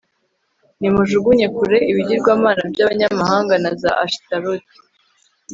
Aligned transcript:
nimujugunye 0.79 1.45
kure 1.55 1.77
ibigirwamana 1.91 2.61
by'abanyamahanga 2.71 3.53
na 3.63 3.71
za 3.81 3.91
ashitaroti 4.05 4.73